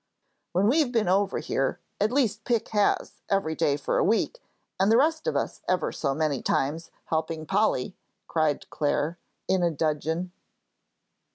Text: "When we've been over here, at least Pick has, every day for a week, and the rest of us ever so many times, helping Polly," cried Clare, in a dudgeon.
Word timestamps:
"When 0.53 0.67
we've 0.67 0.91
been 0.91 1.07
over 1.07 1.37
here, 1.37 1.79
at 1.99 2.11
least 2.11 2.43
Pick 2.43 2.69
has, 2.69 3.21
every 3.29 3.53
day 3.53 3.77
for 3.77 3.99
a 3.99 4.03
week, 4.03 4.41
and 4.79 4.91
the 4.91 4.97
rest 4.97 5.27
of 5.27 5.35
us 5.35 5.61
ever 5.67 5.91
so 5.91 6.15
many 6.15 6.41
times, 6.41 6.89
helping 7.09 7.45
Polly," 7.45 7.95
cried 8.27 8.67
Clare, 8.71 9.19
in 9.47 9.61
a 9.61 9.69
dudgeon. 9.69 10.31